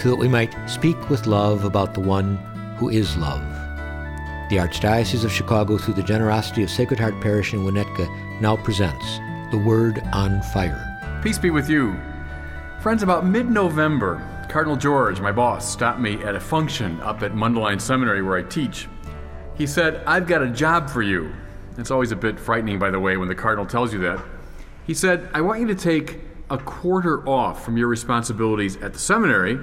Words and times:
so 0.00 0.08
that 0.08 0.16
we 0.16 0.28
might 0.28 0.54
speak 0.68 1.10
with 1.10 1.26
love 1.26 1.64
about 1.64 1.92
the 1.92 2.00
one 2.00 2.36
who 2.78 2.88
is 2.88 3.16
love. 3.18 3.42
The 4.48 4.56
Archdiocese 4.56 5.24
of 5.24 5.30
Chicago, 5.30 5.76
through 5.76 5.94
the 5.94 6.02
generosity 6.02 6.62
of 6.62 6.70
Sacred 6.70 6.98
Heart 6.98 7.20
Parish 7.20 7.52
in 7.52 7.60
Winnetka, 7.60 8.08
now 8.40 8.56
presents 8.56 9.18
The 9.50 9.58
Word 9.58 10.02
on 10.14 10.40
Fire. 10.54 11.20
Peace 11.22 11.38
be 11.38 11.50
with 11.50 11.68
you. 11.68 11.94
Friends, 12.80 13.02
about 13.02 13.26
mid 13.26 13.50
November, 13.50 14.26
Cardinal 14.48 14.76
George, 14.76 15.20
my 15.20 15.32
boss, 15.32 15.70
stopped 15.70 16.00
me 16.00 16.14
at 16.24 16.34
a 16.34 16.40
function 16.40 16.98
up 17.02 17.22
at 17.22 17.32
Mundelein 17.32 17.78
Seminary 17.78 18.22
where 18.22 18.38
I 18.38 18.42
teach. 18.42 18.88
He 19.54 19.66
said, 19.66 20.02
I've 20.06 20.26
got 20.26 20.42
a 20.42 20.48
job 20.48 20.88
for 20.88 21.02
you. 21.02 21.30
It's 21.76 21.90
always 21.90 22.10
a 22.10 22.16
bit 22.16 22.40
frightening, 22.40 22.78
by 22.78 22.90
the 22.90 22.98
way, 22.98 23.18
when 23.18 23.28
the 23.28 23.34
Cardinal 23.34 23.66
tells 23.66 23.92
you 23.92 23.98
that. 24.00 24.24
He 24.86 24.94
said, 24.94 25.28
I 25.34 25.42
want 25.42 25.60
you 25.60 25.66
to 25.66 25.74
take 25.74 26.20
a 26.50 26.58
quarter 26.58 27.26
off 27.28 27.64
from 27.64 27.76
your 27.76 27.88
responsibilities 27.88 28.76
at 28.76 28.92
the 28.92 28.98
seminary 28.98 29.58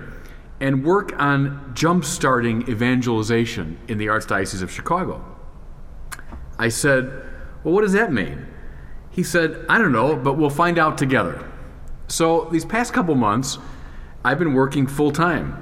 and 0.60 0.84
work 0.84 1.14
on 1.20 1.72
jump-starting 1.76 2.68
evangelization 2.70 3.78
in 3.88 3.98
the 3.98 4.08
Archdiocese 4.08 4.64
of 4.64 4.72
Chicago. 4.72 5.24
I 6.58 6.70
said, 6.70 7.06
Well, 7.64 7.74
what 7.74 7.82
does 7.82 7.94
that 7.94 8.12
mean? 8.12 8.48
He 9.12 9.24
said, 9.24 9.66
I 9.70 9.78
don't 9.78 9.92
know, 9.92 10.16
but 10.16 10.34
we'll 10.34 10.50
find 10.50 10.80
out 10.80 10.98
together. 10.98 11.44
So, 12.08 12.46
these 12.52 12.66
past 12.66 12.94
couple 12.94 13.16
months, 13.16 13.58
I've 14.24 14.40
been 14.40 14.54
working 14.54 14.88
full 14.88 15.12
time 15.12 15.62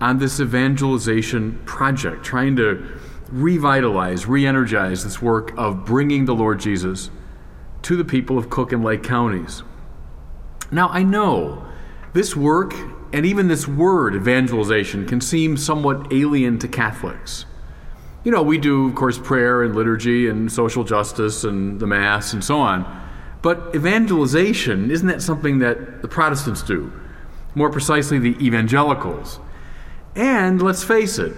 on 0.00 0.18
this 0.18 0.40
evangelization 0.40 1.60
project, 1.64 2.24
trying 2.24 2.56
to 2.56 2.98
revitalize, 3.28 4.26
re 4.26 4.46
energize 4.46 5.04
this 5.04 5.22
work 5.22 5.56
of 5.56 5.84
bringing 5.84 6.26
the 6.26 6.34
Lord 6.34 6.60
Jesus 6.60 7.10
to 7.82 7.96
the 7.96 8.04
people 8.04 8.38
of 8.38 8.50
Cook 8.50 8.72
and 8.72 8.84
Lake 8.84 9.02
counties. 9.02 9.62
Now, 10.70 10.88
I 10.88 11.02
know 11.02 11.64
this 12.12 12.34
work 12.34 12.74
and 13.12 13.24
even 13.24 13.48
this 13.48 13.68
word, 13.68 14.14
evangelization, 14.14 15.06
can 15.06 15.20
seem 15.20 15.56
somewhat 15.56 16.12
alien 16.12 16.58
to 16.58 16.68
Catholics. 16.68 17.46
You 18.24 18.32
know, 18.32 18.42
we 18.42 18.58
do, 18.58 18.88
of 18.88 18.94
course, 18.94 19.18
prayer 19.18 19.62
and 19.62 19.76
liturgy 19.76 20.28
and 20.28 20.50
social 20.50 20.82
justice 20.82 21.44
and 21.44 21.78
the 21.78 21.86
Mass 21.86 22.32
and 22.32 22.42
so 22.42 22.58
on. 22.58 22.84
But 23.42 23.74
evangelization, 23.74 24.90
isn't 24.90 25.06
that 25.06 25.22
something 25.22 25.60
that 25.60 26.02
the 26.02 26.08
Protestants 26.08 26.62
do? 26.62 26.92
More 27.54 27.70
precisely, 27.70 28.18
the 28.18 28.36
evangelicals. 28.44 29.38
And 30.16 30.60
let's 30.60 30.82
face 30.82 31.18
it, 31.18 31.34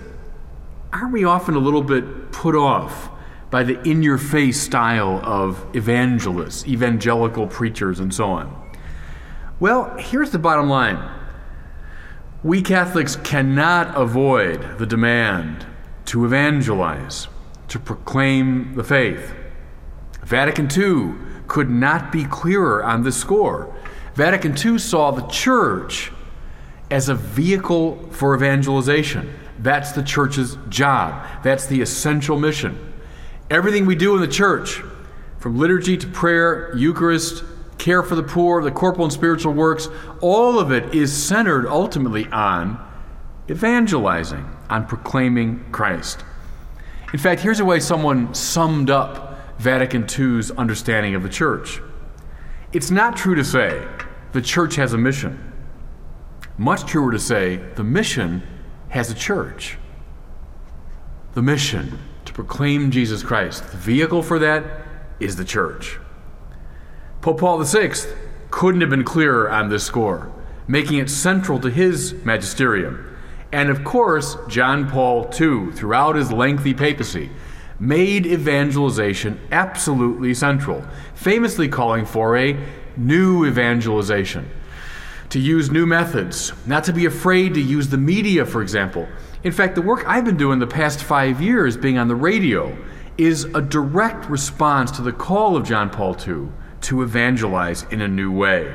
aren't 0.93 1.13
we 1.13 1.25
often 1.25 1.55
a 1.55 1.59
little 1.59 1.83
bit 1.83 2.33
put 2.33 2.57
off 2.57 3.11
by 3.51 3.63
the 3.63 3.81
in 3.83 4.03
your 4.03 4.19
face 4.19 4.61
style 4.61 5.21
of 5.23 5.65
evangelists, 5.77 6.67
evangelical 6.67 7.47
preachers, 7.47 8.01
and 8.01 8.15
so 8.15 8.31
on? 8.31 8.68
Well, 9.61 9.97
here's 9.99 10.31
the 10.31 10.39
bottom 10.39 10.69
line 10.69 10.99
we 12.45 12.63
Catholics 12.63 13.17
cannot 13.17 13.97
avoid 13.97 14.79
the 14.79 14.87
demand 14.87 15.67
to 16.07 16.25
evangelize, 16.25 17.27
to 17.67 17.81
proclaim 17.81 18.75
the 18.77 18.85
faith. 18.85 19.35
Vatican 20.25 20.69
II 20.75 21.15
could 21.49 21.69
not 21.69 22.13
be 22.13 22.25
clearer 22.25 22.85
on 22.85 23.03
this 23.03 23.17
score. 23.17 23.75
Vatican 24.15 24.55
II 24.57 24.79
saw 24.79 25.11
the 25.11 25.27
church 25.27 26.13
as 26.91 27.09
a 27.09 27.15
vehicle 27.15 28.09
for 28.11 28.37
evangelization. 28.37 29.35
That's 29.59 29.91
the 29.93 30.03
church's 30.05 30.57
job. 30.69 31.27
That's 31.43 31.67
the 31.67 31.81
essential 31.81 32.39
mission. 32.39 32.93
Everything 33.51 33.87
we 33.87 33.97
do 33.97 34.15
in 34.15 34.21
the 34.21 34.29
church, 34.29 34.83
from 35.39 35.59
liturgy 35.59 35.97
to 35.97 36.07
prayer, 36.07 36.75
Eucharist, 36.77 37.43
care 37.79 38.03
for 38.03 38.15
the 38.15 38.23
poor, 38.23 38.63
the 38.63 38.71
corporal 38.71 39.05
and 39.05 39.13
spiritual 39.13 39.53
works, 39.53 39.89
all 40.21 40.59
of 40.59 40.73
it 40.73 40.95
is 40.95 41.13
centered 41.13 41.67
ultimately 41.67 42.27
on 42.27 42.85
evangelizing, 43.51 44.45
on 44.69 44.87
proclaiming 44.87 45.65
Christ. 45.73 46.25
In 47.13 47.19
fact, 47.19 47.41
here's 47.41 47.61
a 47.61 47.65
way 47.65 47.81
someone 47.81 48.35
summed 48.35 48.91
up 48.91 49.39
Vatican 49.59 50.03
II's 50.03 50.51
understanding 50.53 51.15
of 51.15 51.23
the 51.23 51.29
church. 51.29 51.81
It's 52.73 52.91
not 52.91 53.17
true 53.17 53.35
to 53.35 53.45
say 53.45 53.87
the 54.33 54.43
church 54.43 54.77
has 54.77 54.93
a 54.93 54.99
mission. 54.99 55.53
Much 56.59 56.85
truer 56.85 57.13
to 57.13 57.19
say 57.19 57.57
the 57.77 57.85
mission 57.85 58.43
has 58.91 59.11
a 59.11 59.15
church. 59.15 59.79
The 61.35 61.43
mission 61.43 61.99
to 62.25 62.33
proclaim 62.33 62.91
Jesus 62.91 63.23
Christ. 63.23 63.71
The 63.71 63.77
vehicle 63.79 64.23
for 64.23 64.39
that 64.41 64.83
is 65.19 65.37
the 65.37 65.45
church. 65.45 65.99
Pope 67.29 67.41
Paul 67.41 67.63
VI 67.63 67.93
couldn't 68.51 68.81
have 68.81 68.89
been 68.89 69.05
clearer 69.05 69.51
on 69.51 69.69
this 69.69 69.85
score, 69.85 70.33
making 70.67 70.97
it 70.97 71.11
central 71.11 71.61
to 71.61 71.69
his 71.69 72.15
magisterium. 72.25 73.19
And 73.53 73.69
of 73.69 73.85
course, 73.85 74.39
John 74.49 74.89
Paul 74.89 75.29
II, 75.39 75.73
throughout 75.73 76.17
his 76.17 76.33
lengthy 76.33 76.73
papacy, 76.73 77.29
made 77.79 78.25
evangelization 78.25 79.39
absolutely 79.53 80.33
central, 80.33 80.83
famously 81.15 81.69
calling 81.69 82.07
for 82.07 82.35
a 82.35 82.59
new 82.97 83.45
evangelization. 83.45 84.49
To 85.29 85.39
use 85.39 85.71
new 85.71 85.85
methods, 85.85 86.55
not 86.65 86.85
to 86.85 86.95
be 86.95 87.05
afraid 87.05 87.53
to 87.53 87.61
use 87.61 87.91
the 87.91 87.99
media, 87.99 88.47
for 88.47 88.63
example. 88.63 89.07
In 89.45 89.53
fact, 89.53 89.75
the 89.75 89.83
work 89.83 90.03
I've 90.07 90.25
been 90.25 90.39
doing 90.39 90.61
the 90.61 90.67
past 90.67 91.05
five 91.05 91.43
years, 91.43 91.77
being 91.77 91.99
on 91.99 92.09
the 92.09 92.17
radio, 92.17 92.75
is 93.19 93.45
a 93.55 93.61
direct 93.61 94.31
response 94.31 94.91
to 94.93 95.03
the 95.03 95.13
call 95.13 95.59
of 95.59 95.67
John 95.67 95.91
Paul 95.91 96.17
II 96.27 96.49
to 96.83 97.03
evangelize 97.03 97.85
in 97.91 98.01
a 98.01 98.09
new 98.09 98.31
way. 98.31 98.75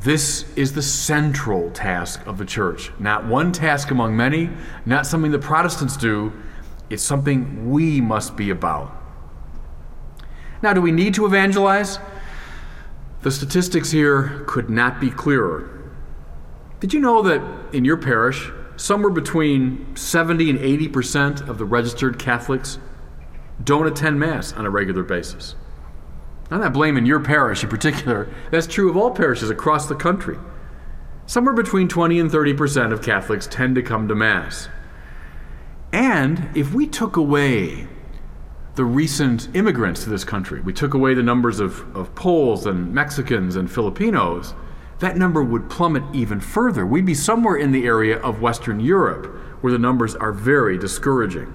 This 0.00 0.44
is 0.54 0.74
the 0.74 0.82
central 0.82 1.70
task 1.70 2.26
of 2.26 2.36
the 2.36 2.44
church. 2.44 2.90
Not 2.98 3.26
one 3.26 3.52
task 3.52 3.90
among 3.90 4.16
many, 4.16 4.50
not 4.84 5.06
something 5.06 5.30
the 5.30 5.38
Protestants 5.38 5.96
do. 5.96 6.32
It's 6.90 7.02
something 7.02 7.70
we 7.70 8.00
must 8.00 8.36
be 8.36 8.50
about. 8.50 8.94
Now, 10.62 10.72
do 10.74 10.82
we 10.82 10.92
need 10.92 11.14
to 11.14 11.26
evangelize? 11.26 11.98
The 13.22 13.30
statistics 13.30 13.90
here 13.90 14.44
could 14.46 14.68
not 14.68 15.00
be 15.00 15.10
clearer. 15.10 15.90
Did 16.80 16.92
you 16.92 17.00
know 17.00 17.22
that 17.22 17.40
in 17.74 17.86
your 17.86 17.96
parish, 17.96 18.50
somewhere 18.76 19.10
between 19.10 19.96
70 19.96 20.50
and 20.50 20.58
80 20.58 20.88
percent 20.88 21.40
of 21.48 21.56
the 21.56 21.64
registered 21.64 22.18
Catholics 22.18 22.78
don't 23.62 23.86
attend 23.86 24.20
Mass 24.20 24.52
on 24.52 24.66
a 24.66 24.70
regular 24.70 25.02
basis? 25.02 25.54
I'm 26.50 26.60
not 26.60 26.72
blaming 26.72 27.06
your 27.06 27.20
parish 27.20 27.62
in 27.62 27.70
particular. 27.70 28.28
That's 28.50 28.66
true 28.66 28.90
of 28.90 28.96
all 28.96 29.10
parishes 29.10 29.50
across 29.50 29.86
the 29.86 29.94
country. 29.94 30.38
Somewhere 31.26 31.54
between 31.54 31.88
20 31.88 32.20
and 32.20 32.30
30 32.30 32.54
percent 32.54 32.92
of 32.92 33.02
Catholics 33.02 33.46
tend 33.46 33.74
to 33.76 33.82
come 33.82 34.08
to 34.08 34.14
Mass. 34.14 34.68
And 35.92 36.48
if 36.54 36.74
we 36.74 36.86
took 36.86 37.16
away 37.16 37.86
the 38.74 38.84
recent 38.84 39.54
immigrants 39.54 40.02
to 40.04 40.10
this 40.10 40.24
country, 40.24 40.60
we 40.60 40.72
took 40.72 40.94
away 40.94 41.14
the 41.14 41.22
numbers 41.22 41.60
of, 41.60 41.96
of 41.96 42.14
Poles 42.14 42.66
and 42.66 42.92
Mexicans 42.92 43.56
and 43.56 43.70
Filipinos, 43.70 44.54
that 44.98 45.16
number 45.16 45.42
would 45.42 45.70
plummet 45.70 46.02
even 46.12 46.40
further. 46.40 46.84
We'd 46.84 47.06
be 47.06 47.14
somewhere 47.14 47.56
in 47.56 47.72
the 47.72 47.86
area 47.86 48.18
of 48.18 48.40
Western 48.40 48.80
Europe, 48.80 49.26
where 49.60 49.72
the 49.72 49.78
numbers 49.78 50.14
are 50.16 50.32
very 50.32 50.76
discouraging. 50.76 51.54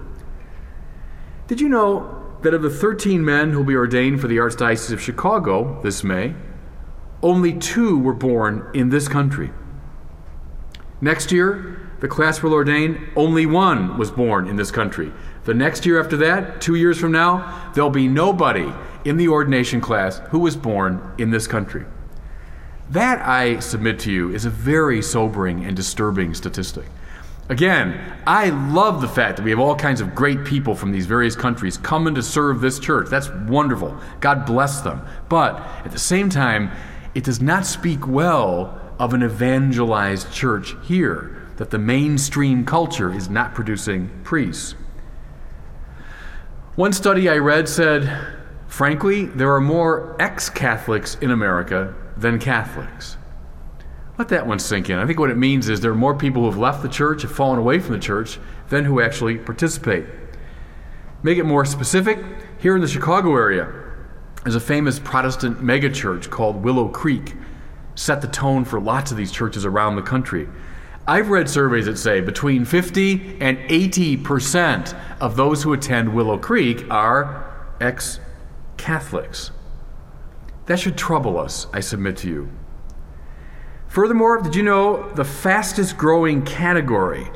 Did 1.47 1.59
you 1.59 1.67
know 1.67 2.18
that 2.41 2.53
of 2.53 2.61
the 2.61 2.69
13 2.69 3.23
men 3.23 3.51
who 3.51 3.59
will 3.59 3.65
be 3.65 3.75
ordained 3.75 4.21
for 4.21 4.27
the 4.27 4.37
Archdiocese 4.37 4.93
of 4.93 5.01
Chicago 5.01 5.81
this 5.83 6.03
May, 6.03 6.35
only 7.21 7.53
two 7.53 7.97
were 7.99 8.13
born 8.13 8.69
in 8.73 8.89
this 8.89 9.07
country. 9.07 9.51
Next 11.01 11.31
year, 11.31 11.89
the 11.99 12.07
class 12.07 12.41
will 12.41 12.53
ordain, 12.53 13.09
only 13.15 13.45
one 13.45 13.97
was 13.97 14.09
born 14.09 14.47
in 14.47 14.55
this 14.55 14.71
country. 14.71 15.11
The 15.43 15.53
next 15.53 15.85
year 15.85 15.99
after 15.99 16.15
that, 16.17 16.61
two 16.61 16.75
years 16.75 16.99
from 16.99 17.11
now, 17.11 17.71
there'll 17.73 17.89
be 17.89 18.07
nobody 18.07 18.71
in 19.03 19.17
the 19.17 19.27
ordination 19.27 19.81
class 19.81 20.19
who 20.29 20.39
was 20.39 20.55
born 20.55 21.13
in 21.17 21.31
this 21.31 21.47
country. 21.47 21.85
That, 22.89 23.19
I 23.21 23.59
submit 23.59 23.99
to 23.99 24.11
you, 24.11 24.33
is 24.33 24.45
a 24.45 24.49
very 24.49 25.01
sobering 25.01 25.65
and 25.65 25.75
disturbing 25.75 26.33
statistic. 26.33 26.85
Again, 27.49 27.99
I 28.27 28.49
love 28.49 29.01
the 29.01 29.07
fact 29.07 29.37
that 29.37 29.43
we 29.43 29.49
have 29.49 29.59
all 29.59 29.75
kinds 29.75 30.01
of 30.01 30.13
great 30.13 30.45
people 30.45 30.75
from 30.75 30.91
these 30.91 31.07
various 31.07 31.35
countries 31.35 31.77
coming 31.77 32.13
to 32.13 32.21
serve 32.21 32.61
this 32.61 32.77
church. 32.77 33.09
That's 33.09 33.29
wonderful. 33.47 33.97
God 34.19 34.45
bless 34.45 34.81
them. 34.81 35.01
But 35.29 35.55
at 35.83 35.91
the 35.91 35.97
same 35.97 36.29
time, 36.29 36.71
it 37.15 37.23
does 37.23 37.41
not 37.41 37.65
speak 37.65 38.07
well 38.07 38.79
of 38.99 39.15
an 39.15 39.23
evangelized 39.23 40.31
church 40.31 40.75
here. 40.83 41.35
that 41.57 41.71
the 41.71 41.77
mainstream 41.77 42.63
culture 42.63 43.13
is 43.13 43.29
not 43.29 43.53
producing 43.53 44.09
priests. 44.23 44.75
One 46.75 46.93
study 46.93 47.27
I 47.27 47.35
read 47.35 47.67
said, 47.67 48.17
frankly, 48.67 49.25
there 49.25 49.53
are 49.53 49.59
more 49.59 50.15
ex 50.21 50.49
Catholics 50.49 51.15
in 51.15 51.31
America 51.31 51.93
than 52.15 52.39
Catholics. 52.39 53.17
Let 54.19 54.27
that 54.27 54.45
one 54.45 54.59
sink 54.59 54.89
in. 54.89 54.99
I 54.99 55.05
think 55.05 55.17
what 55.17 55.29
it 55.29 55.37
means 55.37 55.69
is 55.69 55.79
there 55.79 55.91
are 55.91 55.95
more 55.95 56.13
people 56.13 56.41
who 56.41 56.49
have 56.49 56.59
left 56.59 56.81
the 56.81 56.89
church, 56.89 57.21
have 57.21 57.31
fallen 57.31 57.57
away 57.57 57.79
from 57.79 57.93
the 57.93 58.01
church, 58.01 58.37
than 58.67 58.83
who 58.83 58.99
actually 58.99 59.37
participate. 59.37 60.05
Make 61.23 61.37
it 61.37 61.45
more 61.45 61.63
specific, 61.63 62.19
here 62.59 62.75
in 62.75 62.81
the 62.81 62.87
Chicago 62.89 63.33
area, 63.33 63.73
there's 64.43 64.55
a 64.55 64.59
famous 64.59 64.99
Protestant 64.99 65.61
megachurch 65.61 66.29
called 66.29 66.61
Willow 66.61 66.89
Creek, 66.89 67.33
set 67.95 68.19
the 68.19 68.27
tone 68.27 68.65
for 68.65 68.81
lots 68.81 69.09
of 69.09 69.15
these 69.15 69.31
churches 69.31 69.65
around 69.65 69.95
the 69.95 70.01
country. 70.01 70.49
I've 71.07 71.29
read 71.29 71.49
surveys 71.49 71.85
that 71.85 71.97
say 71.97 72.19
between 72.19 72.65
50 72.65 73.37
and 73.39 73.57
80 73.69 74.17
percent 74.17 74.95
of 75.21 75.37
those 75.37 75.63
who 75.63 75.71
attend 75.71 76.13
Willow 76.13 76.37
Creek 76.37 76.85
are 76.91 77.69
ex 77.79 78.19
Catholics. 78.75 79.51
That 80.65 80.77
should 80.77 80.97
trouble 80.97 81.39
us, 81.39 81.67
I 81.71 81.79
submit 81.79 82.17
to 82.17 82.27
you. 82.27 82.49
Furthermore, 83.89 84.41
did 84.41 84.55
you 84.55 84.63
know 84.63 85.11
the 85.13 85.25
fastest 85.25 85.97
growing 85.97 86.43
category 86.43 87.27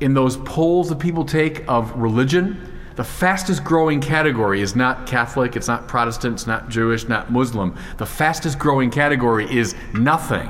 in 0.00 0.14
those 0.14 0.36
polls 0.38 0.88
that 0.88 0.98
people 0.98 1.24
take 1.24 1.68
of 1.68 1.92
religion 1.96 2.70
the 2.96 3.04
fastest 3.04 3.64
growing 3.64 4.00
category 4.00 4.60
is 4.60 4.76
not 4.76 5.06
Catholic, 5.06 5.56
it's 5.56 5.66
not 5.66 5.88
Protestant, 5.88 6.34
it's 6.34 6.46
not 6.46 6.68
Jewish, 6.68 7.08
not 7.08 7.30
Muslim. 7.30 7.76
The 7.98 8.06
fastest 8.06 8.58
growing 8.58 8.90
category 8.90 9.52
is 9.52 9.74
nothing. 9.92 10.48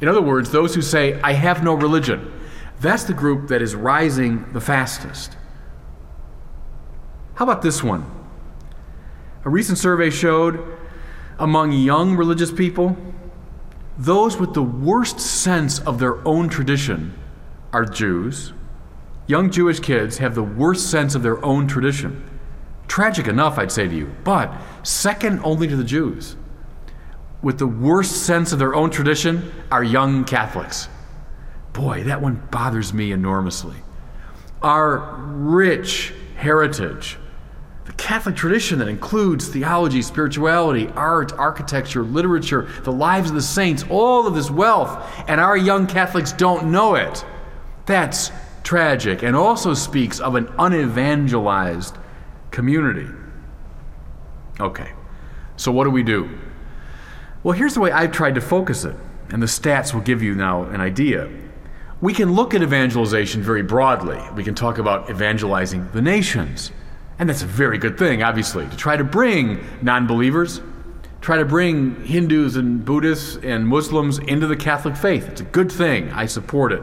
In 0.00 0.08
other 0.08 0.22
words, 0.22 0.50
those 0.50 0.74
who 0.74 0.80
say, 0.80 1.20
I 1.20 1.32
have 1.32 1.62
no 1.62 1.74
religion, 1.74 2.32
that's 2.80 3.04
the 3.04 3.12
group 3.12 3.48
that 3.48 3.60
is 3.60 3.74
rising 3.74 4.50
the 4.52 4.60
fastest. 4.60 5.36
How 7.34 7.44
about 7.44 7.62
this 7.62 7.82
one? 7.82 8.10
A 9.44 9.50
recent 9.50 9.76
survey 9.76 10.08
showed 10.08 10.78
among 11.38 11.72
young 11.72 12.16
religious 12.16 12.50
people, 12.50 12.96
those 13.98 14.38
with 14.38 14.54
the 14.54 14.62
worst 14.62 15.20
sense 15.20 15.78
of 15.80 15.98
their 15.98 16.26
own 16.26 16.48
tradition 16.48 17.16
are 17.72 17.84
Jews 17.84 18.52
Young 19.26 19.50
Jewish 19.50 19.78
kids 19.78 20.18
have 20.18 20.34
the 20.34 20.42
worst 20.42 20.90
sense 20.90 21.14
of 21.14 21.22
their 21.22 21.42
own 21.44 21.68
tradition. 21.68 22.28
Tragic 22.88 23.28
enough, 23.28 23.58
I'd 23.58 23.70
say 23.70 23.86
to 23.86 23.94
you, 23.94 24.12
but 24.24 24.52
second 24.82 25.40
only 25.44 25.68
to 25.68 25.76
the 25.76 25.84
Jews. 25.84 26.36
With 27.40 27.58
the 27.58 27.66
worst 27.66 28.26
sense 28.26 28.52
of 28.52 28.58
their 28.58 28.74
own 28.74 28.90
tradition 28.90 29.50
are 29.70 29.82
young 29.84 30.24
Catholics. 30.24 30.88
Boy, 31.72 32.02
that 32.04 32.20
one 32.20 32.46
bothers 32.50 32.92
me 32.92 33.12
enormously. 33.12 33.76
Our 34.60 35.14
rich 35.24 36.12
heritage, 36.36 37.16
Catholic 38.02 38.34
tradition 38.34 38.80
that 38.80 38.88
includes 38.88 39.46
theology, 39.46 40.02
spirituality, 40.02 40.88
art, 40.96 41.32
architecture, 41.34 42.02
literature, 42.02 42.68
the 42.82 42.90
lives 42.90 43.28
of 43.30 43.36
the 43.36 43.40
saints, 43.40 43.84
all 43.88 44.26
of 44.26 44.34
this 44.34 44.50
wealth, 44.50 45.08
and 45.28 45.40
our 45.40 45.56
young 45.56 45.86
Catholics 45.86 46.32
don't 46.32 46.72
know 46.72 46.96
it. 46.96 47.24
That's 47.86 48.32
tragic 48.64 49.22
and 49.22 49.36
also 49.36 49.72
speaks 49.72 50.18
of 50.18 50.34
an 50.34 50.48
unevangelized 50.58 51.96
community. 52.50 53.06
Okay, 54.58 54.90
so 55.56 55.70
what 55.70 55.84
do 55.84 55.90
we 55.90 56.02
do? 56.02 56.28
Well, 57.44 57.56
here's 57.56 57.74
the 57.74 57.80
way 57.80 57.92
I've 57.92 58.10
tried 58.10 58.34
to 58.34 58.40
focus 58.40 58.84
it, 58.84 58.96
and 59.30 59.40
the 59.40 59.46
stats 59.46 59.94
will 59.94 60.00
give 60.00 60.24
you 60.24 60.34
now 60.34 60.64
an 60.64 60.80
idea. 60.80 61.30
We 62.00 62.12
can 62.12 62.32
look 62.32 62.52
at 62.52 62.64
evangelization 62.64 63.42
very 63.42 63.62
broadly. 63.62 64.20
We 64.34 64.42
can 64.42 64.56
talk 64.56 64.78
about 64.78 65.08
evangelizing 65.08 65.92
the 65.92 66.02
nations. 66.02 66.72
And 67.22 67.28
that's 67.28 67.42
a 67.42 67.46
very 67.46 67.78
good 67.78 67.96
thing, 67.96 68.24
obviously, 68.24 68.66
to 68.66 68.76
try 68.76 68.96
to 68.96 69.04
bring 69.04 69.64
non 69.80 70.08
believers, 70.08 70.60
try 71.20 71.36
to 71.36 71.44
bring 71.44 72.04
Hindus 72.04 72.56
and 72.56 72.84
Buddhists 72.84 73.38
and 73.44 73.64
Muslims 73.64 74.18
into 74.18 74.48
the 74.48 74.56
Catholic 74.56 74.96
faith. 74.96 75.28
It's 75.28 75.40
a 75.40 75.44
good 75.44 75.70
thing. 75.70 76.10
I 76.10 76.26
support 76.26 76.72
it. 76.72 76.82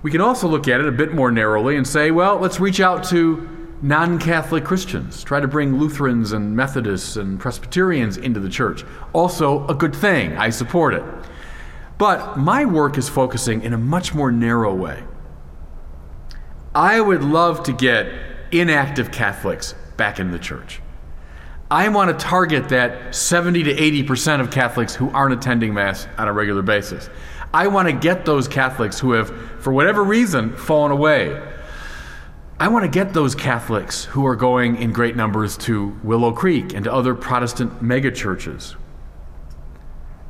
We 0.00 0.10
can 0.10 0.22
also 0.22 0.48
look 0.48 0.66
at 0.66 0.80
it 0.80 0.88
a 0.88 0.92
bit 0.92 1.12
more 1.12 1.30
narrowly 1.30 1.76
and 1.76 1.86
say, 1.86 2.10
well, 2.10 2.38
let's 2.38 2.58
reach 2.58 2.80
out 2.80 3.04
to 3.10 3.76
non 3.82 4.18
Catholic 4.18 4.64
Christians, 4.64 5.22
try 5.22 5.40
to 5.40 5.46
bring 5.46 5.76
Lutherans 5.76 6.32
and 6.32 6.56
Methodists 6.56 7.16
and 7.16 7.38
Presbyterians 7.38 8.16
into 8.16 8.40
the 8.40 8.48
church. 8.48 8.82
Also, 9.12 9.66
a 9.66 9.74
good 9.74 9.94
thing. 9.94 10.38
I 10.38 10.48
support 10.48 10.94
it. 10.94 11.04
But 11.98 12.38
my 12.38 12.64
work 12.64 12.96
is 12.96 13.10
focusing 13.10 13.60
in 13.60 13.74
a 13.74 13.78
much 13.78 14.14
more 14.14 14.32
narrow 14.32 14.74
way. 14.74 15.02
I 16.74 16.98
would 16.98 17.22
love 17.22 17.62
to 17.64 17.74
get 17.74 18.27
inactive 18.52 19.10
Catholics 19.10 19.74
back 19.96 20.18
in 20.18 20.30
the 20.30 20.38
church. 20.38 20.80
I 21.70 21.88
want 21.90 22.18
to 22.18 22.24
target 22.24 22.70
that 22.70 23.14
70 23.14 23.64
to 23.64 23.74
80% 23.74 24.40
of 24.40 24.50
Catholics 24.50 24.94
who 24.94 25.10
aren't 25.10 25.34
attending 25.34 25.74
Mass 25.74 26.08
on 26.16 26.26
a 26.26 26.32
regular 26.32 26.62
basis. 26.62 27.10
I 27.52 27.66
want 27.66 27.88
to 27.88 27.92
get 27.92 28.24
those 28.24 28.48
Catholics 28.48 28.98
who 28.98 29.12
have, 29.12 29.28
for 29.60 29.72
whatever 29.72 30.02
reason, 30.02 30.56
fallen 30.56 30.92
away. 30.92 31.42
I 32.58 32.68
want 32.68 32.84
to 32.84 32.90
get 32.90 33.12
those 33.12 33.34
Catholics 33.34 34.04
who 34.04 34.26
are 34.26 34.34
going 34.34 34.76
in 34.76 34.92
great 34.92 35.14
numbers 35.14 35.56
to 35.58 35.96
Willow 36.02 36.32
Creek 36.32 36.74
and 36.74 36.84
to 36.84 36.92
other 36.92 37.14
Protestant 37.14 37.82
megachurches. 37.82 38.76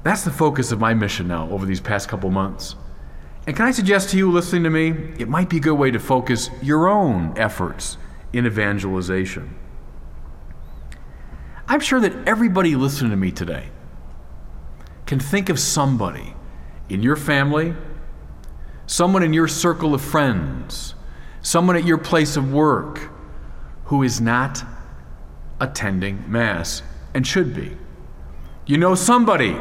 That's 0.03 0.25
the 0.25 0.31
focus 0.31 0.73
of 0.73 0.81
my 0.81 0.93
mission 0.95 1.29
now 1.29 1.49
over 1.51 1.67
these 1.67 1.81
past 1.81 2.09
couple 2.09 2.31
months. 2.31 2.75
And 3.47 3.57
can 3.57 3.67
I 3.67 3.71
suggest 3.71 4.11
to 4.11 4.19
you 4.19 4.31
listening 4.31 4.65
to 4.65 4.71
me, 4.71 4.89
it 5.19 5.29
might 5.29 5.49
be 5.49 5.57
a 5.59 5.61
good 5.61 5.75
way 5.75 5.91
to 5.91 5.99
focus 5.99 6.51
your 6.61 6.89
own 6.89 7.33
efforts 7.39 7.97
in 8.33 8.47
evangelization. 8.47 9.57
I'm 11.67 11.81
sure 11.81 12.01
that 12.01 12.27
everybody 12.27 12.77
listening 12.77 13.11
to 13.11 13.17
me 13.17 13.31
today 13.31 13.69
can 15.07 15.21
think 15.21 15.49
of 15.49 15.59
somebody 15.59 16.35
in 16.89 17.03
your 17.03 17.17
family, 17.17 17.75
someone 18.87 19.23
in 19.23 19.33
your 19.33 19.49
circle 19.49 19.95
of 19.95 20.01
friends, 20.01 20.95
someone 21.43 21.77
at 21.77 21.85
your 21.85 21.99
place 21.99 22.37
of 22.37 22.53
work 22.53 23.11
who 23.87 24.03
is 24.03 24.21
not 24.21 24.63
attending 25.61 26.31
Mass 26.31 26.83
and 27.15 27.27
should 27.27 27.55
be. 27.55 27.77
You 28.67 28.77
know 28.77 28.95
somebody 28.95 29.57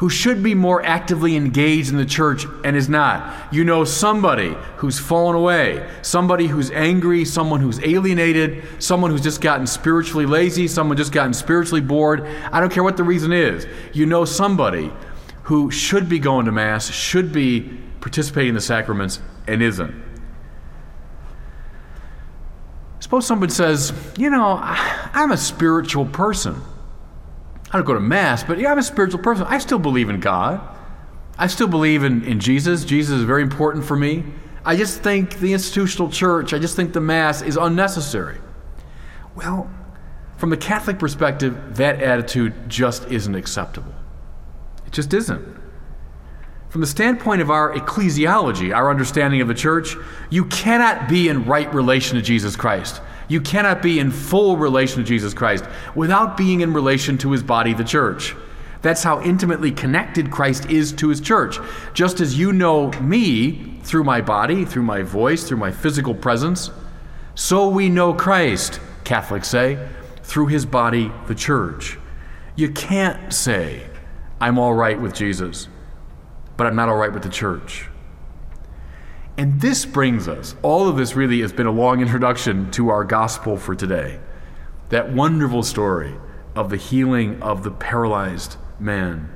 who 0.00 0.08
should 0.08 0.42
be 0.42 0.54
more 0.54 0.82
actively 0.82 1.36
engaged 1.36 1.90
in 1.90 1.98
the 1.98 2.06
church 2.06 2.46
and 2.64 2.74
is 2.74 2.88
not. 2.88 3.52
You 3.52 3.64
know 3.64 3.84
somebody 3.84 4.56
who's 4.78 4.98
fallen 4.98 5.36
away, 5.36 5.86
somebody 6.00 6.46
who's 6.46 6.70
angry, 6.70 7.26
someone 7.26 7.60
who's 7.60 7.78
alienated, 7.80 8.64
someone 8.78 9.10
who's 9.10 9.20
just 9.20 9.42
gotten 9.42 9.66
spiritually 9.66 10.24
lazy, 10.24 10.68
someone 10.68 10.96
just 10.96 11.12
gotten 11.12 11.34
spiritually 11.34 11.82
bored. 11.82 12.26
I 12.50 12.60
don't 12.60 12.72
care 12.72 12.82
what 12.82 12.96
the 12.96 13.04
reason 13.04 13.30
is. 13.30 13.66
You 13.92 14.06
know 14.06 14.24
somebody 14.24 14.90
who 15.42 15.70
should 15.70 16.08
be 16.08 16.18
going 16.18 16.46
to 16.46 16.52
Mass, 16.52 16.90
should 16.90 17.30
be 17.30 17.68
participating 18.00 18.48
in 18.48 18.54
the 18.54 18.62
sacraments, 18.62 19.20
and 19.46 19.60
isn't. 19.60 19.94
Suppose 23.00 23.26
someone 23.26 23.50
says, 23.50 23.92
You 24.16 24.30
know, 24.30 24.58
I'm 24.62 25.30
a 25.30 25.36
spiritual 25.36 26.06
person. 26.06 26.62
I 27.72 27.76
don't 27.76 27.86
go 27.86 27.94
to 27.94 28.00
Mass, 28.00 28.42
but 28.42 28.58
yeah, 28.58 28.72
I'm 28.72 28.78
a 28.78 28.82
spiritual 28.82 29.20
person. 29.20 29.46
I 29.48 29.58
still 29.58 29.78
believe 29.78 30.10
in 30.10 30.20
God. 30.20 30.60
I 31.38 31.46
still 31.46 31.68
believe 31.68 32.02
in, 32.04 32.24
in 32.24 32.40
Jesus. 32.40 32.84
Jesus 32.84 33.18
is 33.18 33.24
very 33.24 33.42
important 33.42 33.84
for 33.84 33.96
me. 33.96 34.24
I 34.64 34.76
just 34.76 35.02
think 35.02 35.38
the 35.38 35.52
institutional 35.52 36.10
church, 36.10 36.52
I 36.52 36.58
just 36.58 36.76
think 36.76 36.92
the 36.92 37.00
Mass 37.00 37.42
is 37.42 37.56
unnecessary. 37.56 38.38
Well, 39.34 39.70
from 40.36 40.50
the 40.50 40.56
Catholic 40.56 40.98
perspective, 40.98 41.76
that 41.76 42.02
attitude 42.02 42.68
just 42.68 43.06
isn't 43.10 43.34
acceptable. 43.34 43.94
It 44.86 44.92
just 44.92 45.14
isn't. 45.14 45.60
From 46.68 46.80
the 46.80 46.86
standpoint 46.86 47.40
of 47.40 47.50
our 47.50 47.72
ecclesiology, 47.74 48.74
our 48.74 48.90
understanding 48.90 49.40
of 49.40 49.48
the 49.48 49.54
church, 49.54 49.96
you 50.28 50.44
cannot 50.46 51.08
be 51.08 51.28
in 51.28 51.44
right 51.44 51.72
relation 51.74 52.16
to 52.16 52.22
Jesus 52.22 52.54
Christ. 52.54 53.00
You 53.30 53.40
cannot 53.40 53.80
be 53.80 54.00
in 54.00 54.10
full 54.10 54.56
relation 54.56 54.98
to 54.98 55.04
Jesus 55.04 55.32
Christ 55.32 55.64
without 55.94 56.36
being 56.36 56.62
in 56.62 56.72
relation 56.72 57.16
to 57.18 57.30
his 57.30 57.44
body, 57.44 57.72
the 57.72 57.84
church. 57.84 58.34
That's 58.82 59.04
how 59.04 59.22
intimately 59.22 59.70
connected 59.70 60.32
Christ 60.32 60.68
is 60.68 60.90
to 60.94 61.08
his 61.08 61.20
church. 61.20 61.58
Just 61.94 62.20
as 62.20 62.36
you 62.36 62.52
know 62.52 62.90
me 63.00 63.78
through 63.84 64.02
my 64.02 64.20
body, 64.20 64.64
through 64.64 64.82
my 64.82 65.02
voice, 65.02 65.44
through 65.44 65.58
my 65.58 65.70
physical 65.70 66.12
presence, 66.12 66.70
so 67.36 67.68
we 67.68 67.88
know 67.88 68.12
Christ, 68.14 68.80
Catholics 69.04 69.48
say, 69.48 69.88
through 70.24 70.48
his 70.48 70.66
body, 70.66 71.12
the 71.28 71.34
church. 71.36 71.98
You 72.56 72.72
can't 72.72 73.32
say, 73.32 73.86
I'm 74.40 74.58
all 74.58 74.74
right 74.74 75.00
with 75.00 75.14
Jesus, 75.14 75.68
but 76.56 76.66
I'm 76.66 76.74
not 76.74 76.88
all 76.88 76.96
right 76.96 77.12
with 77.12 77.22
the 77.22 77.28
church. 77.28 77.89
And 79.40 79.58
this 79.58 79.86
brings 79.86 80.28
us, 80.28 80.54
all 80.60 80.86
of 80.86 80.98
this 80.98 81.16
really 81.16 81.40
has 81.40 81.50
been 81.50 81.66
a 81.66 81.70
long 81.70 82.00
introduction 82.02 82.70
to 82.72 82.90
our 82.90 83.04
gospel 83.04 83.56
for 83.56 83.74
today. 83.74 84.20
That 84.90 85.14
wonderful 85.14 85.62
story 85.62 86.14
of 86.54 86.68
the 86.68 86.76
healing 86.76 87.42
of 87.42 87.62
the 87.62 87.70
paralyzed 87.70 88.58
man. 88.78 89.32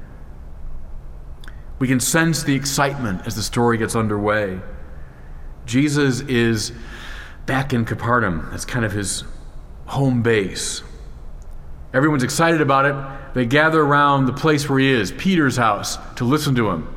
We 1.79 1.89
can 1.89 2.01
sense 2.01 2.43
the 2.43 2.55
excitement 2.55 3.27
as 3.27 3.35
the 3.35 3.43
story 3.43 3.79
gets 3.79 3.97
underway. 3.97 4.61
Jesus 5.65 6.21
is 6.21 6.73
back 7.47 7.73
in 7.73 7.87
Capernaum. 7.87 8.49
That's 8.51 8.67
kind 8.67 8.85
of 8.85 8.93
his 8.93 9.25
home 9.87 10.21
base. 10.21 10.83
Everyone's 11.95 12.25
excited 12.25 12.61
about 12.61 12.85
it. 12.85 13.35
They 13.35 13.47
gather 13.47 13.81
around 13.81 14.27
the 14.27 14.35
place 14.35 14.69
where 14.69 14.81
he 14.81 14.91
is, 14.91 15.13
Peter's 15.13 15.57
house, 15.57 15.97
to 16.17 16.25
listen 16.25 16.55
to 16.57 16.69
him. 16.69 16.95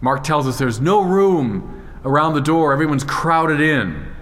Mark 0.00 0.24
tells 0.24 0.48
us 0.48 0.58
there's 0.58 0.80
no 0.80 1.00
room 1.00 1.82
around 2.04 2.34
the 2.34 2.40
door, 2.40 2.72
everyone's 2.72 3.04
crowded 3.04 3.60
in. 3.60 4.14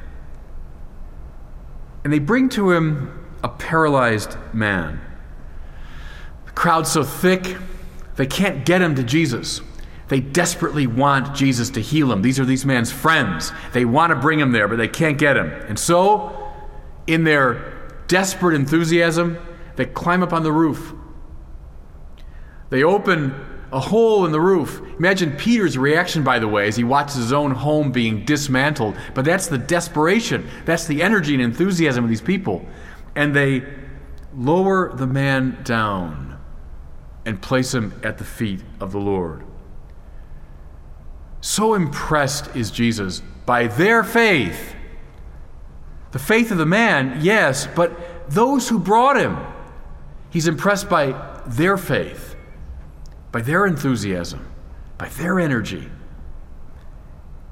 And 2.05 2.13
they 2.13 2.19
bring 2.19 2.49
to 2.51 2.71
him 2.71 3.29
a 3.43 3.49
paralyzed 3.49 4.37
man. 4.53 5.01
The 6.47 6.53
crowd's 6.53 6.91
so 6.91 7.03
thick, 7.03 7.57
they 8.17 8.27
can't 8.27 8.65
get 8.65 8.83
him 8.83 8.95
to 8.97 9.03
Jesus. 9.03 9.61
They 10.09 10.21
desperately 10.21 10.87
want 10.87 11.35
Jesus 11.35 11.71
to 11.71 11.81
heal 11.81 12.13
him. 12.13 12.23
These 12.23 12.39
are 12.39 12.45
these 12.45 12.67
man's 12.67 12.93
friends. 12.93 13.51
They 13.73 13.85
want 13.85 14.11
to 14.11 14.17
bring 14.17 14.39
him 14.39 14.53
there, 14.53 14.69
but 14.69 14.77
they 14.77 14.89
can't 14.89 15.17
get 15.17 15.37
him. 15.37 15.47
And 15.69 15.79
so, 15.79 16.53
in 17.07 17.25
their 17.25 17.73
desperate 18.09 18.55
enthusiasm, 18.55 19.39
they 19.77 19.87
climb 19.87 20.23
up 20.23 20.33
on 20.33 20.43
the 20.43 20.53
roof. 20.53 20.93
They 22.69 22.85
open 22.85 23.35
a 23.73 23.81
hole 23.81 24.27
in 24.27 24.33
the 24.33 24.41
roof. 24.41 24.83
Imagine 24.99 25.37
Peter's 25.37 25.79
reaction, 25.79 26.23
by 26.23 26.39
the 26.39 26.49
way, 26.49 26.69
as 26.69 26.77
he 26.77 26.85
watches 26.85 27.17
his 27.17 27.33
own 27.33 27.53
home 27.53 27.91
being 27.91 28.25
dismantled. 28.25 28.97
But 29.15 29.25
that's 29.25 29.47
the 29.47 29.59
desperation, 29.59 30.49
that's 30.65 30.87
the 30.87 31.03
energy 31.03 31.35
and 31.35 31.43
enthusiasm 31.43 32.05
of 32.05 32.11
these 32.11 32.21
people. 32.21 32.67
And 33.15 33.35
they 33.35 33.65
lower 34.35 34.95
the 34.95 35.07
man 35.07 35.59
down 35.65 36.39
and 37.25 37.41
place 37.41 37.73
him 37.73 37.99
at 38.03 38.19
the 38.19 38.25
feet 38.25 38.61
of 38.81 38.93
the 38.93 39.01
Lord. 39.01 39.45
So 41.41 41.75
impressed 41.75 42.55
is 42.55 42.71
Jesus 42.71 43.21
by 43.47 43.67
their 43.67 44.05
faith. 44.05 44.75
The 46.13 46.19
faith 46.19 46.51
of 46.51 46.59
the 46.59 46.67
man, 46.67 47.21
yes, 47.23 47.67
but 47.75 48.31
those 48.31 48.69
who 48.69 48.79
brought 48.79 49.17
him. 49.17 49.39
He's 50.31 50.47
impressed 50.47 50.89
by 50.89 51.15
their 51.47 51.77
faith, 51.77 52.32
by 53.33 53.41
their 53.41 53.67
enthusiasm, 53.67 54.47
by 54.99 55.09
their 55.09 55.41
energy. 55.41 55.89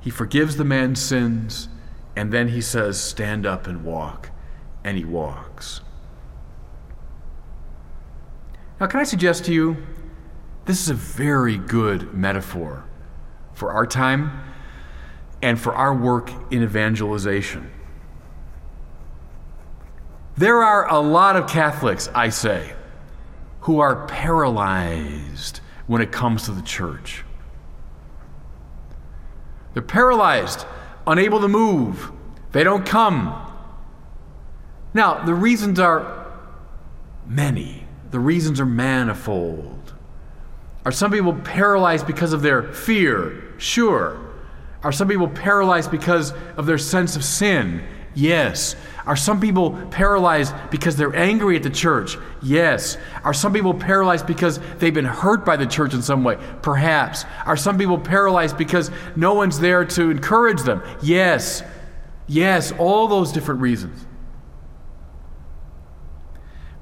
He 0.01 0.11
forgives 0.11 0.57
the 0.57 0.65
man's 0.65 1.01
sins, 1.01 1.69
and 2.15 2.33
then 2.33 2.49
he 2.49 2.61
says, 2.61 3.01
Stand 3.01 3.47
up 3.47 3.67
and 3.67 3.85
walk. 3.85 4.31
And 4.85 4.97
he 4.97 5.05
walks. 5.05 5.83
Now, 8.79 8.87
can 8.87 9.01
I 9.01 9.05
suggest 9.05 9.45
to 9.45 9.53
you, 9.53 9.77
this 10.65 10.81
is 10.81 10.89
a 10.89 10.95
very 10.95 11.59
good 11.59 12.15
metaphor 12.15 12.85
for 13.53 13.73
our 13.73 13.87
time 13.87 14.43
and 15.43 15.61
for 15.61 15.75
our 15.75 15.95
work 15.95 16.31
in 16.51 16.63
evangelization. 16.63 17.71
There 20.37 20.63
are 20.63 20.89
a 20.89 20.99
lot 20.99 21.37
of 21.37 21.47
Catholics, 21.47 22.09
I 22.15 22.31
say, 22.31 22.73
who 23.63 23.81
are 23.81 24.07
paralyzed 24.07 25.61
when 25.91 26.01
it 26.01 26.13
comes 26.13 26.45
to 26.45 26.53
the 26.53 26.63
church. 26.63 27.25
They're 29.75 29.83
paralyzed, 29.83 30.65
unable 31.05 31.41
to 31.41 31.49
move. 31.49 32.13
They 32.53 32.63
don't 32.63 32.87
come. 32.87 33.35
Now, 34.95 35.25
the 35.25 35.35
reasons 35.35 35.81
are 35.81 36.33
many, 37.27 37.89
the 38.13 38.21
reasons 38.21 38.61
are 38.61 38.67
manifold. 38.67 39.93
Are 40.85 40.93
some 40.93 41.11
people 41.11 41.35
paralyzed 41.35 42.07
because 42.07 42.33
of 42.33 42.41
their 42.41 42.73
fear? 42.73 43.53
Sure. 43.59 44.17
Are 44.85 44.93
some 44.93 45.09
people 45.09 45.27
paralyzed 45.27 45.91
because 45.91 46.33
of 46.57 46.67
their 46.67 46.79
sense 46.79 47.17
of 47.17 47.25
sin? 47.25 47.83
Yes. 48.15 48.77
Are 49.07 49.17
some 49.17 49.41
people 49.41 49.73
paralyzed 49.91 50.55
because 50.71 50.97
they're 50.97 51.15
angry 51.17 51.57
at 51.57 51.63
the 51.63 51.71
church? 51.71 52.17
Yes. 52.43 52.99
Are 53.25 53.33
some 53.33 53.53
people 53.53 53.75
paralyzed 53.75 54.27
because 54.27 54.61
they've 54.79 54.93
been 54.93 55.05
hurt 55.05 55.45
by 55.45 55.57
the 55.57 55.67
church 55.67 55.95
in 55.95 56.03
some 56.03 56.23
way? 56.23 56.37
Perhaps. 56.63 57.25
Are 57.47 57.57
some 57.57 57.79
people 57.79 57.99
paralyzed 57.99 58.57
because 58.59 58.91
no 59.17 59.35
one's 59.35 59.59
there 59.59 59.85
to 59.85 60.11
encourage 60.11 60.63
them? 60.63 60.83
Yes. 61.03 61.63
Yes, 62.27 62.73
all 62.73 63.09
those 63.09 63.33
different 63.33 63.61
reasons. 63.61 64.07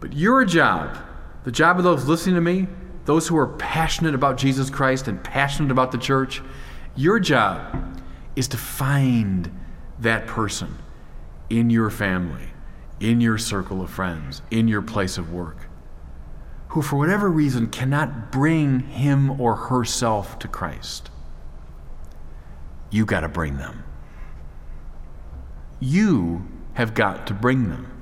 But 0.01 0.13
your 0.13 0.45
job, 0.45 0.99
the 1.45 1.53
job 1.53 1.79
of 1.79 1.85
those 1.85 2.05
listening 2.07 2.35
to 2.35 2.41
me, 2.41 2.67
those 3.05 3.27
who 3.27 3.37
are 3.39 3.47
passionate 3.47 4.15
about 4.15 4.37
Jesus 4.37 4.69
Christ 4.69 5.09
and 5.09 5.23
passionate 5.23 5.71
about 5.71 5.93
the 5.93 5.99
church, 5.99 6.43
your 6.95 7.19
job 7.19 8.01
is 8.37 8.49
to 8.49 8.57
find 8.57 9.51
that 10.01 10.27
person 10.27 10.77
in 11.51 11.71
your 11.71 11.91
family, 11.91 12.49
in 13.01 13.21
your 13.21 13.39
circle 13.39 13.81
of 13.83 13.91
friends, 13.91 14.43
in 14.51 14.69
your 14.69 14.83
place 14.83 15.19
of 15.19 15.33
work, 15.33 15.69
who 16.69 16.83
for 16.83 16.97
whatever 16.97 17.31
reason 17.31 17.69
cannot 17.69 18.31
bring 18.31 18.81
him 18.81 19.41
or 19.41 19.55
herself 19.55 20.39
to 20.39 20.49
Christ. 20.49 21.11
You 22.91 23.05
got 23.05 23.21
to 23.21 23.29
bring 23.29 23.59
them. 23.59 23.85
You 25.81 26.47
have 26.75 26.95
got 26.95 27.27
to 27.29 27.35
bring 27.35 27.69
them 27.69 27.99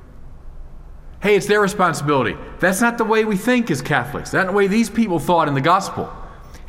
hey, 1.27 1.35
it's 1.35 1.47
their 1.47 1.61
responsibility. 1.61 2.37
That's 2.61 2.81
not 2.81 2.99
the 2.99 3.05
way 3.05 3.25
we 3.25 3.37
think 3.37 3.69
as 3.71 3.83
Catholics. 3.83 4.31
That's 4.31 4.47
not 4.47 4.53
the 4.53 4.57
way 4.57 4.69
these 4.69 4.89
people 4.89 5.19
thought 5.19 5.49
in 5.49 5.55
the 5.55 5.61
gospel. 5.61 6.09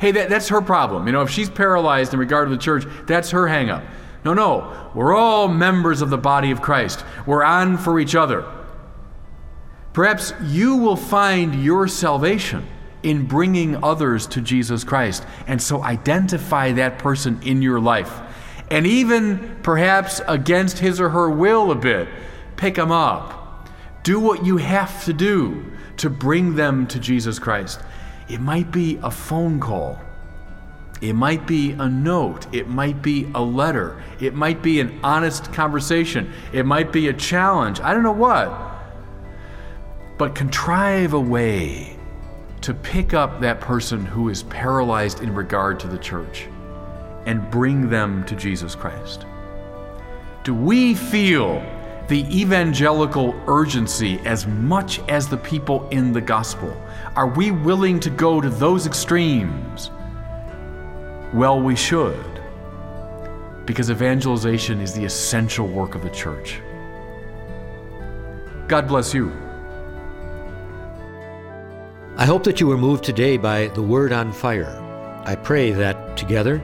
Hey, 0.00 0.10
that, 0.10 0.28
that's 0.28 0.48
her 0.48 0.60
problem. 0.60 1.06
You 1.06 1.12
know, 1.12 1.22
if 1.22 1.30
she's 1.30 1.48
paralyzed 1.48 2.12
in 2.12 2.18
regard 2.18 2.48
to 2.48 2.56
the 2.56 2.60
church, 2.60 2.84
that's 3.06 3.30
her 3.30 3.44
hangup. 3.44 3.86
No, 4.24 4.34
no. 4.34 4.90
We're 4.94 5.14
all 5.14 5.48
members 5.48 6.02
of 6.02 6.10
the 6.10 6.18
body 6.18 6.50
of 6.50 6.60
Christ. 6.62 7.04
We're 7.26 7.44
on 7.44 7.78
for 7.78 8.00
each 8.00 8.14
other. 8.14 8.44
Perhaps 9.92 10.32
you 10.44 10.76
will 10.76 10.96
find 10.96 11.62
your 11.62 11.88
salvation 11.88 12.66
in 13.02 13.26
bringing 13.26 13.82
others 13.82 14.26
to 14.28 14.40
Jesus 14.40 14.84
Christ. 14.84 15.24
And 15.46 15.62
so 15.62 15.82
identify 15.82 16.72
that 16.72 16.98
person 16.98 17.40
in 17.42 17.62
your 17.62 17.80
life. 17.80 18.20
And 18.70 18.86
even 18.86 19.58
perhaps 19.62 20.20
against 20.26 20.78
his 20.78 21.00
or 21.00 21.10
her 21.10 21.30
will 21.30 21.70
a 21.70 21.74
bit, 21.74 22.08
pick 22.56 22.74
them 22.74 22.90
up 22.90 23.38
do 24.08 24.18
what 24.18 24.42
you 24.42 24.56
have 24.56 25.04
to 25.04 25.12
do 25.12 25.70
to 25.98 26.08
bring 26.08 26.54
them 26.54 26.86
to 26.86 26.98
Jesus 26.98 27.38
Christ. 27.38 27.78
It 28.28 28.40
might 28.40 28.70
be 28.70 28.98
a 29.02 29.10
phone 29.10 29.60
call. 29.60 30.00
It 31.00 31.12
might 31.12 31.46
be 31.46 31.72
a 31.72 31.88
note. 31.88 32.52
It 32.52 32.68
might 32.68 33.02
be 33.02 33.30
a 33.34 33.42
letter. 33.42 34.02
It 34.20 34.34
might 34.34 34.62
be 34.62 34.80
an 34.80 34.98
honest 35.04 35.52
conversation. 35.52 36.32
It 36.52 36.66
might 36.66 36.92
be 36.92 37.08
a 37.08 37.12
challenge. 37.12 37.80
I 37.80 37.94
don't 37.94 38.02
know 38.02 38.12
what. 38.12 38.50
But 40.18 40.34
contrive 40.34 41.12
a 41.12 41.20
way 41.20 41.96
to 42.62 42.74
pick 42.74 43.14
up 43.14 43.40
that 43.40 43.60
person 43.60 44.04
who 44.04 44.28
is 44.28 44.42
paralyzed 44.44 45.22
in 45.22 45.32
regard 45.32 45.78
to 45.80 45.86
the 45.86 45.98
church 45.98 46.48
and 47.26 47.48
bring 47.50 47.88
them 47.88 48.24
to 48.24 48.34
Jesus 48.34 48.74
Christ. 48.74 49.24
Do 50.42 50.54
we 50.54 50.94
feel 50.94 51.64
the 52.08 52.26
evangelical 52.34 53.40
urgency 53.46 54.18
as 54.24 54.46
much 54.46 54.98
as 55.08 55.28
the 55.28 55.36
people 55.36 55.86
in 55.90 56.12
the 56.12 56.20
gospel? 56.20 56.74
Are 57.14 57.28
we 57.28 57.50
willing 57.50 58.00
to 58.00 58.10
go 58.10 58.40
to 58.40 58.48
those 58.48 58.86
extremes? 58.86 59.90
Well, 61.34 61.60
we 61.60 61.76
should, 61.76 62.40
because 63.66 63.90
evangelization 63.90 64.80
is 64.80 64.94
the 64.94 65.04
essential 65.04 65.68
work 65.68 65.94
of 65.94 66.02
the 66.02 66.08
church. 66.10 66.60
God 68.66 68.88
bless 68.88 69.12
you. 69.12 69.30
I 72.16 72.24
hope 72.24 72.44
that 72.44 72.60
you 72.60 72.66
were 72.66 72.78
moved 72.78 73.04
today 73.04 73.36
by 73.36 73.68
the 73.68 73.82
Word 73.82 74.10
on 74.10 74.32
Fire. 74.32 74.82
I 75.26 75.36
pray 75.36 75.70
that 75.72 76.16
together 76.16 76.62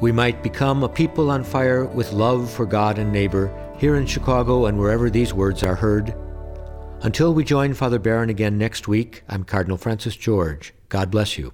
we 0.00 0.12
might 0.12 0.42
become 0.42 0.82
a 0.82 0.88
people 0.88 1.30
on 1.30 1.44
fire 1.44 1.84
with 1.84 2.12
love 2.12 2.50
for 2.50 2.64
God 2.66 2.98
and 2.98 3.12
neighbor 3.12 3.52
here 3.78 3.96
in 3.96 4.06
Chicago 4.06 4.66
and 4.66 4.78
wherever 4.78 5.10
these 5.10 5.34
words 5.34 5.62
are 5.62 5.74
heard. 5.74 6.14
Until 7.02 7.34
we 7.34 7.44
join 7.44 7.74
Father 7.74 7.98
Barron 7.98 8.30
again 8.30 8.56
next 8.56 8.88
week, 8.88 9.22
I'm 9.28 9.44
Cardinal 9.44 9.76
Francis 9.76 10.16
George. 10.16 10.72
God 10.88 11.10
bless 11.10 11.36
you. 11.36 11.52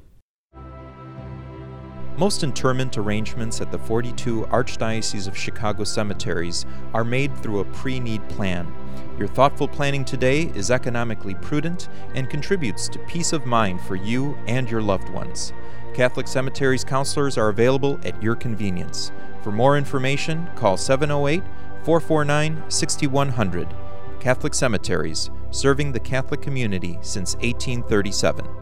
Most 2.19 2.45
interment 2.45 2.99
arrangements 2.99 3.62
at 3.62 3.73
the 3.73 3.78
42 3.78 4.42
Archdiocese 4.50 5.26
of 5.26 5.37
Chicago 5.37 5.83
cemeteries 5.83 6.66
are 6.92 7.04
made 7.04 7.37
through 7.38 7.61
a 7.61 7.64
pre 7.64 7.99
need 7.99 8.26
plan. 8.28 8.71
Your 9.19 9.28
thoughtful 9.28 9.66
planning 9.66 10.04
today 10.04 10.52
is 10.54 10.71
economically 10.71 11.35
prudent 11.37 11.88
and 12.14 12.28
contributes 12.28 12.88
to 12.88 12.99
peace 13.00 13.33
of 13.33 13.47
mind 13.47 13.81
for 13.81 13.97
you 13.97 14.37
and 14.47 14.71
your 14.71 14.83
loved 14.83 15.09
ones. 15.09 15.54
Catholic 15.95 16.28
Cemeteries 16.28 16.85
counselors 16.85 17.38
are 17.38 17.49
available 17.49 17.99
at 18.04 18.23
your 18.23 18.35
convenience. 18.35 19.11
For 19.42 19.50
more 19.50 19.78
information, 19.78 20.49
call 20.54 20.76
708 20.76 21.42
449 21.85 22.71
6100. 22.71 23.75
Catholic 24.21 24.54
Cemeteries, 24.54 25.31
serving 25.50 25.92
the 25.92 26.00
Catholic 26.00 26.42
community 26.42 26.99
since 27.00 27.35
1837. 27.37 28.62